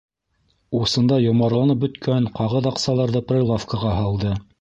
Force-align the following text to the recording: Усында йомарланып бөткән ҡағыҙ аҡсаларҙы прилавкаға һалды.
Усында 0.77 1.19
йомарланып 1.25 1.83
бөткән 1.83 2.29
ҡағыҙ 2.39 2.71
аҡсаларҙы 2.71 3.23
прилавкаға 3.33 3.93
һалды. 3.99 4.33